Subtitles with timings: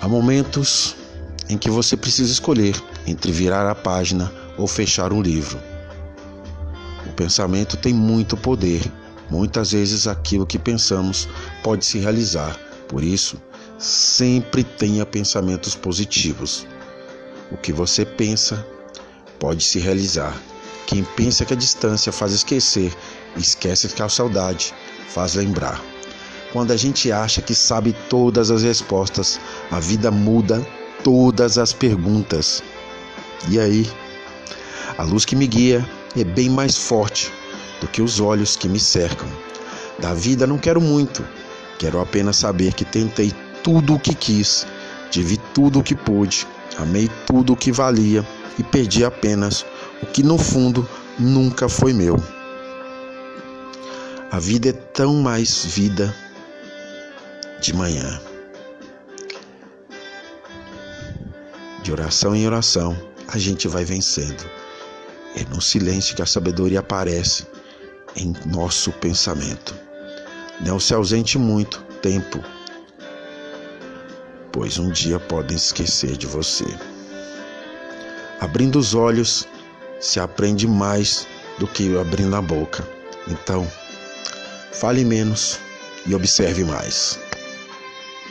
[0.00, 0.96] Há momentos
[1.48, 2.74] em que você precisa escolher
[3.06, 5.60] entre virar a página ou fechar um livro.
[7.06, 8.80] O pensamento tem muito poder.
[9.28, 11.28] Muitas vezes aquilo que pensamos
[11.62, 12.58] pode se realizar.
[12.88, 13.40] Por isso,
[13.78, 16.66] sempre tenha pensamentos positivos.
[17.52, 18.66] O que você pensa
[19.38, 20.34] pode se realizar.
[20.86, 22.92] Quem pensa que a distância faz esquecer,
[23.36, 24.72] esquece que a saudade
[25.08, 25.80] faz lembrar.
[26.52, 30.66] Quando a gente acha que sabe todas as respostas, a vida muda
[31.04, 32.62] todas as perguntas.
[33.48, 33.88] E aí?
[34.98, 37.32] A luz que me guia é bem mais forte
[37.80, 39.28] do que os olhos que me cercam.
[40.00, 41.24] Da vida não quero muito,
[41.78, 43.32] quero apenas saber que tentei
[43.62, 44.66] tudo o que quis,
[45.10, 46.46] tive tudo o que pude,
[46.78, 48.26] amei tudo o que valia
[48.58, 49.64] e perdi apenas
[50.02, 50.88] o que no fundo
[51.18, 52.16] nunca foi meu.
[54.32, 56.14] A vida é tão mais vida
[57.60, 58.20] de manhã.
[61.82, 62.96] De oração em oração,
[63.28, 64.44] a gente vai vencendo.
[65.36, 67.46] É no silêncio que a sabedoria aparece
[68.16, 69.74] em nosso pensamento.
[70.60, 72.42] Não se ausente muito tempo,
[74.50, 76.66] pois um dia podem esquecer de você.
[78.40, 79.46] Abrindo os olhos,
[80.00, 81.26] se aprende mais
[81.58, 82.86] do que abrindo a boca.
[83.28, 83.70] Então,
[84.72, 85.60] fale menos
[86.06, 87.18] e observe mais.